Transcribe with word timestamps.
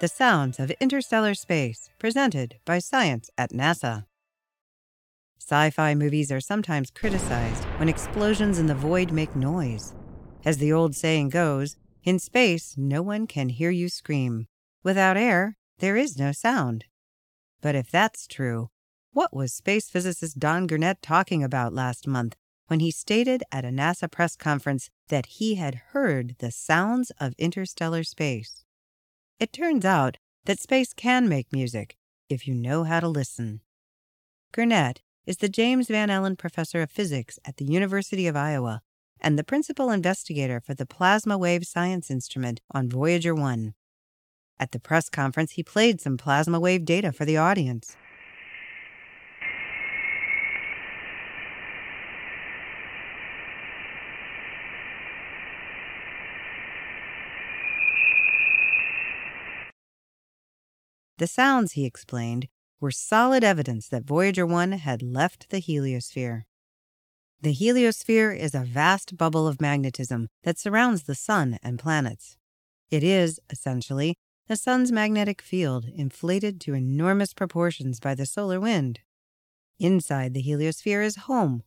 The 0.00 0.06
Sounds 0.06 0.60
of 0.60 0.70
Interstellar 0.78 1.34
Space, 1.34 1.90
presented 1.98 2.60
by 2.64 2.78
Science 2.78 3.30
at 3.36 3.50
NASA. 3.50 4.04
Sci 5.40 5.70
fi 5.70 5.96
movies 5.96 6.30
are 6.30 6.40
sometimes 6.40 6.92
criticized 6.92 7.64
when 7.78 7.88
explosions 7.88 8.60
in 8.60 8.66
the 8.66 8.76
void 8.76 9.10
make 9.10 9.34
noise. 9.34 9.96
As 10.44 10.58
the 10.58 10.72
old 10.72 10.94
saying 10.94 11.30
goes, 11.30 11.76
in 12.04 12.20
space, 12.20 12.76
no 12.78 13.02
one 13.02 13.26
can 13.26 13.48
hear 13.48 13.72
you 13.72 13.88
scream. 13.88 14.46
Without 14.84 15.16
air, 15.16 15.56
there 15.80 15.96
is 15.96 16.16
no 16.16 16.30
sound. 16.30 16.84
But 17.60 17.74
if 17.74 17.90
that's 17.90 18.28
true, 18.28 18.70
what 19.12 19.34
was 19.34 19.52
space 19.52 19.90
physicist 19.90 20.38
Don 20.38 20.68
Gurnett 20.68 21.02
talking 21.02 21.42
about 21.42 21.74
last 21.74 22.06
month 22.06 22.36
when 22.68 22.78
he 22.78 22.92
stated 22.92 23.42
at 23.50 23.64
a 23.64 23.70
NASA 23.70 24.08
press 24.08 24.36
conference 24.36 24.90
that 25.08 25.26
he 25.26 25.56
had 25.56 25.86
heard 25.90 26.36
the 26.38 26.52
sounds 26.52 27.10
of 27.18 27.34
interstellar 27.36 28.04
space? 28.04 28.64
It 29.40 29.52
turns 29.52 29.84
out 29.84 30.16
that 30.46 30.58
space 30.58 30.92
can 30.92 31.28
make 31.28 31.52
music 31.52 31.96
if 32.28 32.48
you 32.48 32.54
know 32.54 32.82
how 32.82 32.98
to 32.98 33.06
listen. 33.06 33.60
Gurnett 34.50 35.00
is 35.26 35.36
the 35.36 35.48
James 35.48 35.86
Van 35.86 36.10
Allen 36.10 36.34
Professor 36.34 36.82
of 36.82 36.90
Physics 36.90 37.38
at 37.44 37.56
the 37.56 37.64
University 37.64 38.26
of 38.26 38.34
Iowa 38.34 38.82
and 39.20 39.38
the 39.38 39.44
principal 39.44 39.92
investigator 39.92 40.60
for 40.60 40.74
the 40.74 40.86
Plasma 40.86 41.38
Wave 41.38 41.64
Science 41.66 42.10
Instrument 42.10 42.60
on 42.72 42.90
Voyager 42.90 43.32
1. 43.32 43.74
At 44.58 44.72
the 44.72 44.80
press 44.80 45.08
conference, 45.08 45.52
he 45.52 45.62
played 45.62 46.00
some 46.00 46.16
plasma 46.16 46.58
wave 46.58 46.84
data 46.84 47.12
for 47.12 47.24
the 47.24 47.36
audience. 47.36 47.96
The 61.18 61.26
sounds, 61.26 61.72
he 61.72 61.84
explained, 61.84 62.46
were 62.80 62.92
solid 62.92 63.42
evidence 63.42 63.88
that 63.88 64.04
Voyager 64.04 64.46
1 64.46 64.72
had 64.72 65.02
left 65.02 65.50
the 65.50 65.60
heliosphere. 65.60 66.44
The 67.40 67.54
heliosphere 67.54 68.36
is 68.36 68.54
a 68.54 68.60
vast 68.64 69.16
bubble 69.16 69.48
of 69.48 69.60
magnetism 69.60 70.28
that 70.44 70.58
surrounds 70.58 71.02
the 71.04 71.16
Sun 71.16 71.58
and 71.62 71.78
planets. 71.78 72.36
It 72.90 73.02
is, 73.02 73.40
essentially, 73.50 74.14
the 74.46 74.56
Sun's 74.56 74.92
magnetic 74.92 75.42
field 75.42 75.86
inflated 75.92 76.60
to 76.62 76.74
enormous 76.74 77.34
proportions 77.34 78.00
by 78.00 78.14
the 78.14 78.24
solar 78.26 78.60
wind. 78.60 79.00
Inside 79.80 80.34
the 80.34 80.42
heliosphere 80.42 81.04
is 81.04 81.16
home. 81.16 81.62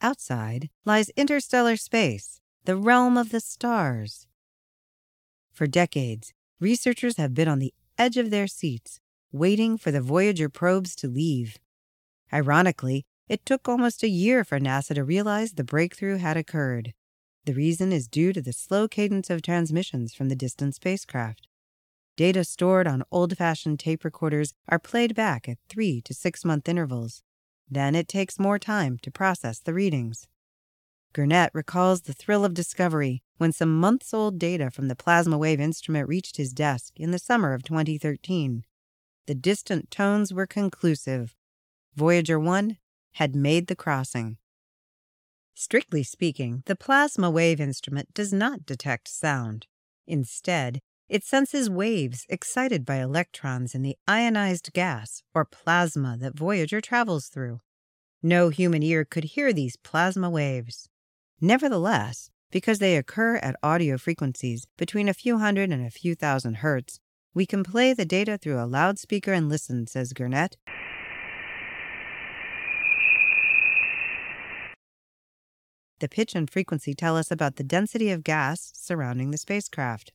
Outside 0.00 0.68
lies 0.84 1.10
interstellar 1.16 1.76
space, 1.76 2.40
the 2.64 2.76
realm 2.76 3.16
of 3.16 3.30
the 3.30 3.40
stars. 3.40 4.26
For 5.50 5.66
decades, 5.66 6.32
researchers 6.60 7.16
have 7.16 7.34
been 7.34 7.48
on 7.48 7.58
the 7.58 7.74
edge 8.02 8.16
of 8.16 8.30
their 8.30 8.48
seats, 8.48 8.98
waiting 9.30 9.78
for 9.78 9.92
the 9.92 10.00
Voyager 10.00 10.48
probes 10.48 10.96
to 10.96 11.06
leave. 11.06 11.58
Ironically, 12.32 13.06
it 13.28 13.46
took 13.46 13.68
almost 13.68 14.02
a 14.02 14.08
year 14.08 14.42
for 14.42 14.58
NASA 14.58 14.96
to 14.96 15.04
realize 15.04 15.52
the 15.52 15.62
breakthrough 15.62 16.16
had 16.16 16.36
occurred. 16.36 16.94
The 17.44 17.54
reason 17.54 17.92
is 17.92 18.08
due 18.08 18.32
to 18.32 18.42
the 18.42 18.52
slow 18.52 18.88
cadence 18.88 19.30
of 19.30 19.40
transmissions 19.40 20.12
from 20.14 20.28
the 20.28 20.34
distant 20.34 20.74
spacecraft. 20.74 21.46
Data 22.16 22.42
stored 22.42 22.88
on 22.88 23.04
old 23.12 23.38
fashioned 23.38 23.78
tape 23.78 24.02
recorders 24.02 24.52
are 24.68 24.80
played 24.80 25.14
back 25.14 25.48
at 25.48 25.58
three 25.68 26.00
to 26.00 26.12
six 26.12 26.44
month 26.44 26.68
intervals. 26.68 27.22
Then 27.70 27.94
it 27.94 28.08
takes 28.08 28.36
more 28.36 28.58
time 28.58 28.98
to 29.02 29.12
process 29.12 29.60
the 29.60 29.74
readings. 29.74 30.26
Gurnett 31.12 31.52
recalls 31.54 32.00
the 32.00 32.14
thrill 32.14 32.44
of 32.44 32.52
discovery 32.52 33.22
when 33.42 33.50
some 33.50 33.80
months 33.80 34.14
old 34.14 34.38
data 34.38 34.70
from 34.70 34.86
the 34.86 34.94
plasma 34.94 35.36
wave 35.36 35.58
instrument 35.58 36.08
reached 36.08 36.36
his 36.36 36.52
desk 36.52 36.92
in 36.94 37.10
the 37.10 37.18
summer 37.18 37.54
of 37.54 37.64
2013. 37.64 38.64
The 39.26 39.34
distant 39.34 39.90
tones 39.90 40.32
were 40.32 40.46
conclusive. 40.46 41.34
Voyager 41.96 42.38
1 42.38 42.76
had 43.14 43.34
made 43.34 43.66
the 43.66 43.74
crossing. 43.74 44.36
Strictly 45.54 46.04
speaking, 46.04 46.62
the 46.66 46.76
plasma 46.76 47.32
wave 47.32 47.60
instrument 47.60 48.14
does 48.14 48.32
not 48.32 48.64
detect 48.64 49.08
sound. 49.08 49.66
Instead, 50.06 50.78
it 51.08 51.24
senses 51.24 51.68
waves 51.68 52.24
excited 52.28 52.86
by 52.86 52.98
electrons 52.98 53.74
in 53.74 53.82
the 53.82 53.96
ionized 54.06 54.72
gas 54.72 55.24
or 55.34 55.44
plasma 55.44 56.16
that 56.16 56.38
Voyager 56.38 56.80
travels 56.80 57.26
through. 57.26 57.58
No 58.22 58.50
human 58.50 58.84
ear 58.84 59.04
could 59.04 59.24
hear 59.34 59.52
these 59.52 59.74
plasma 59.74 60.30
waves. 60.30 60.88
Nevertheless, 61.40 62.30
because 62.52 62.78
they 62.78 62.96
occur 62.96 63.36
at 63.36 63.56
audio 63.62 63.98
frequencies 63.98 64.66
between 64.76 65.08
a 65.08 65.14
few 65.14 65.38
hundred 65.38 65.70
and 65.70 65.84
a 65.84 65.90
few 65.90 66.14
thousand 66.14 66.58
hertz, 66.58 67.00
we 67.34 67.46
can 67.46 67.64
play 67.64 67.94
the 67.94 68.04
data 68.04 68.36
through 68.36 68.60
a 68.60 68.66
loudspeaker 68.66 69.32
and 69.32 69.48
listen, 69.48 69.86
says 69.86 70.12
Gurnett. 70.12 70.56
The 75.98 76.08
pitch 76.08 76.34
and 76.34 76.50
frequency 76.50 76.94
tell 76.94 77.16
us 77.16 77.30
about 77.30 77.56
the 77.56 77.64
density 77.64 78.10
of 78.10 78.24
gas 78.24 78.72
surrounding 78.74 79.30
the 79.30 79.38
spacecraft. 79.38 80.12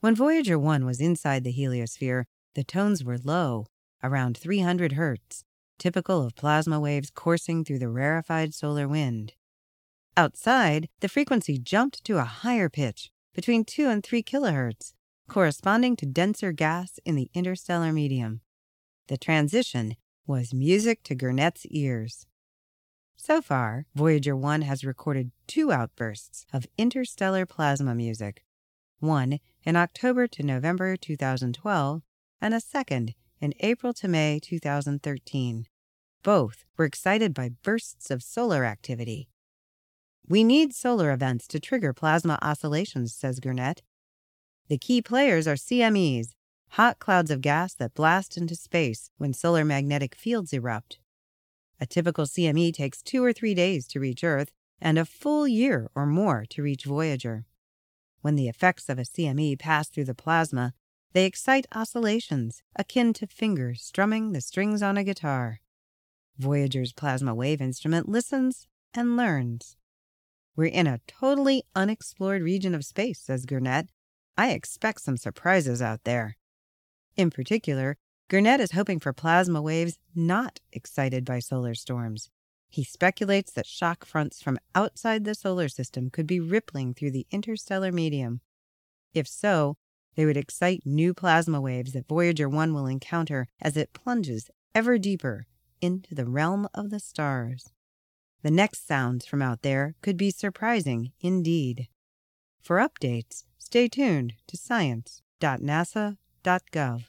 When 0.00 0.14
Voyager 0.14 0.58
1 0.58 0.84
was 0.84 1.00
inside 1.00 1.42
the 1.44 1.52
heliosphere, 1.52 2.24
the 2.54 2.62
tones 2.62 3.02
were 3.02 3.18
low, 3.18 3.66
around 4.02 4.36
300 4.36 4.92
hertz, 4.92 5.42
typical 5.78 6.24
of 6.24 6.36
plasma 6.36 6.78
waves 6.78 7.10
coursing 7.10 7.64
through 7.64 7.80
the 7.80 7.88
rarefied 7.88 8.54
solar 8.54 8.86
wind. 8.86 9.32
Outside, 10.16 10.88
the 11.00 11.08
frequency 11.08 11.58
jumped 11.58 12.04
to 12.04 12.18
a 12.18 12.24
higher 12.24 12.68
pitch, 12.68 13.10
between 13.34 13.64
2 13.64 13.88
and 13.88 14.04
3 14.04 14.22
kilohertz, 14.22 14.92
corresponding 15.28 15.96
to 15.96 16.06
denser 16.06 16.52
gas 16.52 17.00
in 17.04 17.16
the 17.16 17.30
interstellar 17.34 17.92
medium. 17.92 18.40
The 19.08 19.18
transition 19.18 19.96
was 20.26 20.54
music 20.54 21.02
to 21.04 21.16
Gurnett's 21.16 21.66
ears. 21.66 22.26
So 23.16 23.42
far, 23.42 23.86
Voyager 23.94 24.36
1 24.36 24.62
has 24.62 24.84
recorded 24.84 25.32
two 25.46 25.72
outbursts 25.72 26.46
of 26.52 26.66
interstellar 26.78 27.46
plasma 27.46 27.94
music 27.94 28.44
one 29.00 29.38
in 29.64 29.76
October 29.76 30.26
to 30.26 30.42
November 30.42 30.96
2012, 30.96 32.02
and 32.40 32.54
a 32.54 32.60
second 32.60 33.14
in 33.40 33.52
April 33.60 33.92
to 33.92 34.08
May 34.08 34.40
2013. 34.40 35.66
Both 36.22 36.64
were 36.78 36.86
excited 36.86 37.34
by 37.34 37.50
bursts 37.62 38.10
of 38.10 38.22
solar 38.22 38.64
activity. 38.64 39.28
We 40.26 40.42
need 40.42 40.74
solar 40.74 41.12
events 41.12 41.46
to 41.48 41.60
trigger 41.60 41.92
plasma 41.92 42.38
oscillations, 42.40 43.14
says 43.14 43.40
Gurnett. 43.40 43.82
The 44.68 44.78
key 44.78 45.02
players 45.02 45.46
are 45.46 45.54
CMEs, 45.54 46.28
hot 46.70 46.98
clouds 46.98 47.30
of 47.30 47.42
gas 47.42 47.74
that 47.74 47.94
blast 47.94 48.38
into 48.38 48.56
space 48.56 49.10
when 49.18 49.34
solar 49.34 49.64
magnetic 49.64 50.14
fields 50.14 50.54
erupt. 50.54 50.98
A 51.78 51.86
typical 51.86 52.24
CME 52.24 52.72
takes 52.72 53.02
two 53.02 53.22
or 53.22 53.34
three 53.34 53.54
days 53.54 53.86
to 53.88 54.00
reach 54.00 54.24
Earth 54.24 54.50
and 54.80 54.98
a 54.98 55.04
full 55.04 55.46
year 55.46 55.90
or 55.94 56.06
more 56.06 56.44
to 56.50 56.62
reach 56.62 56.84
Voyager. 56.84 57.44
When 58.22 58.36
the 58.36 58.48
effects 58.48 58.88
of 58.88 58.98
a 58.98 59.02
CME 59.02 59.58
pass 59.58 59.90
through 59.90 60.06
the 60.06 60.14
plasma, 60.14 60.72
they 61.12 61.26
excite 61.26 61.66
oscillations 61.72 62.62
akin 62.74 63.12
to 63.14 63.26
fingers 63.26 63.82
strumming 63.82 64.32
the 64.32 64.40
strings 64.40 64.82
on 64.82 64.96
a 64.96 65.04
guitar. 65.04 65.60
Voyager's 66.38 66.94
plasma 66.94 67.34
wave 67.34 67.60
instrument 67.60 68.08
listens 68.08 68.66
and 68.94 69.16
learns. 69.16 69.76
We're 70.56 70.66
in 70.66 70.86
a 70.86 71.00
totally 71.08 71.64
unexplored 71.74 72.42
region 72.42 72.74
of 72.74 72.84
space, 72.84 73.20
says 73.20 73.44
Gurnett. 73.44 73.88
I 74.36 74.50
expect 74.50 75.00
some 75.00 75.16
surprises 75.16 75.82
out 75.82 76.04
there. 76.04 76.36
In 77.16 77.30
particular, 77.30 77.96
Gurnett 78.28 78.60
is 78.60 78.72
hoping 78.72 79.00
for 79.00 79.12
plasma 79.12 79.60
waves 79.60 79.98
not 80.14 80.60
excited 80.72 81.24
by 81.24 81.40
solar 81.40 81.74
storms. 81.74 82.30
He 82.68 82.84
speculates 82.84 83.52
that 83.52 83.66
shock 83.66 84.04
fronts 84.04 84.42
from 84.42 84.58
outside 84.74 85.24
the 85.24 85.34
solar 85.34 85.68
system 85.68 86.10
could 86.10 86.26
be 86.26 86.40
rippling 86.40 86.94
through 86.94 87.12
the 87.12 87.26
interstellar 87.30 87.92
medium. 87.92 88.40
If 89.12 89.28
so, 89.28 89.76
they 90.16 90.24
would 90.24 90.36
excite 90.36 90.82
new 90.84 91.14
plasma 91.14 91.60
waves 91.60 91.92
that 91.92 92.08
Voyager 92.08 92.48
1 92.48 92.72
will 92.72 92.86
encounter 92.86 93.48
as 93.60 93.76
it 93.76 93.92
plunges 93.92 94.50
ever 94.74 94.98
deeper 94.98 95.46
into 95.80 96.14
the 96.14 96.26
realm 96.26 96.68
of 96.74 96.90
the 96.90 97.00
stars. 97.00 97.73
The 98.44 98.50
next 98.50 98.86
sounds 98.86 99.24
from 99.24 99.40
out 99.40 99.62
there 99.62 99.94
could 100.02 100.18
be 100.18 100.30
surprising 100.30 101.12
indeed. 101.18 101.88
For 102.60 102.76
updates, 102.76 103.44
stay 103.56 103.88
tuned 103.88 104.34
to 104.48 104.58
science.nasa.gov. 104.58 107.04